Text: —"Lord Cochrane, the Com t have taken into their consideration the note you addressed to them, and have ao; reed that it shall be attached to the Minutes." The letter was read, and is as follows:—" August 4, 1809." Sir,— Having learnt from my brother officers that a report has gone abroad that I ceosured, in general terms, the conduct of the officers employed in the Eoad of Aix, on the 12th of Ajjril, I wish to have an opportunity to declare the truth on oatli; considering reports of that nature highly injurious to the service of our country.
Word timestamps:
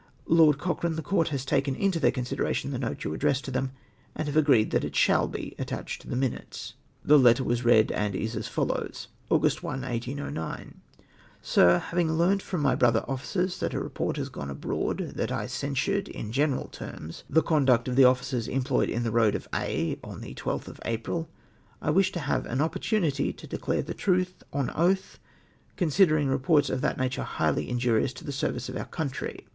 —"Lord 0.25 0.57
Cochrane, 0.57 0.95
the 0.95 1.03
Com 1.03 1.23
t 1.25 1.29
have 1.29 1.45
taken 1.45 1.75
into 1.75 1.99
their 1.99 2.09
consideration 2.09 2.71
the 2.71 2.79
note 2.79 3.03
you 3.03 3.13
addressed 3.13 3.45
to 3.45 3.51
them, 3.51 3.71
and 4.15 4.27
have 4.27 4.35
ao; 4.35 4.49
reed 4.51 4.71
that 4.71 4.83
it 4.83 4.95
shall 4.95 5.27
be 5.27 5.53
attached 5.59 6.01
to 6.01 6.07
the 6.07 6.15
Minutes." 6.15 6.73
The 7.05 7.19
letter 7.19 7.43
was 7.43 7.63
read, 7.63 7.91
and 7.91 8.15
is 8.15 8.35
as 8.35 8.47
follows:—" 8.47 9.09
August 9.29 9.59
4, 9.59 9.73
1809." 9.73 10.81
Sir,— 11.43 11.77
Having 11.91 12.13
learnt 12.13 12.41
from 12.41 12.61
my 12.63 12.73
brother 12.73 13.05
officers 13.07 13.59
that 13.59 13.75
a 13.75 13.79
report 13.79 14.17
has 14.17 14.29
gone 14.29 14.49
abroad 14.49 15.11
that 15.17 15.31
I 15.31 15.45
ceosured, 15.45 16.07
in 16.07 16.31
general 16.31 16.65
terms, 16.69 17.23
the 17.29 17.43
conduct 17.43 17.87
of 17.87 17.95
the 17.95 18.05
officers 18.05 18.47
employed 18.47 18.89
in 18.89 19.03
the 19.03 19.11
Eoad 19.13 19.35
of 19.35 19.47
Aix, 19.53 19.99
on 20.03 20.21
the 20.21 20.33
12th 20.33 20.67
of 20.67 20.79
Ajjril, 20.83 21.27
I 21.79 21.91
wish 21.91 22.11
to 22.13 22.21
have 22.21 22.47
an 22.47 22.59
opportunity 22.59 23.31
to 23.33 23.45
declare 23.45 23.83
the 23.83 23.93
truth 23.93 24.41
on 24.51 24.69
oatli; 24.69 25.19
considering 25.77 26.27
reports 26.27 26.71
of 26.71 26.81
that 26.81 26.97
nature 26.97 27.21
highly 27.21 27.69
injurious 27.69 28.13
to 28.13 28.23
the 28.25 28.31
service 28.31 28.67
of 28.67 28.75
our 28.75 28.85
country. 28.85 29.45